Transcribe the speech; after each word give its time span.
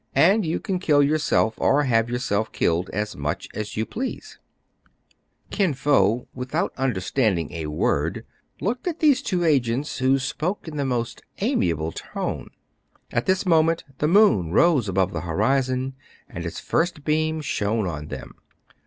"And 0.15 0.43
you 0.47 0.59
can 0.59 0.79
kill 0.79 1.03
yourself" 1.03 1.53
—"Or 1.59 1.83
have 1.83 2.09
yourself 2.09 2.51
killed 2.51 2.89
"—"As 2.91 3.15
much 3.15 3.47
as 3.53 3.77
you 3.77 3.85
please!" 3.85 4.39
Kin 5.51 5.75
Fo, 5.75 6.27
without 6.33 6.73
understanding 6.75 7.51
a 7.51 7.67
word, 7.67 8.25
looked 8.59 8.87
at 8.87 8.99
these* 8.99 9.21
two 9.21 9.43
agents, 9.45 9.99
who 9.99 10.17
spoke 10.17 10.67
in 10.67 10.77
the 10.77 10.85
most 10.85 11.21
ami 11.39 11.69
able 11.69 11.91
tone. 11.91 12.49
At 13.11 13.27
this 13.27 13.45
moment 13.45 13.83
the 13.99 14.07
moon 14.07 14.49
rose 14.49 14.89
above 14.89 15.13
the 15.13 15.21
horizon, 15.21 15.93
and 16.27 16.47
its 16.47 16.59
first 16.59 17.03
beam 17.03 17.39
shone 17.39 17.85
on 17.85 18.07
them. 18.07 18.33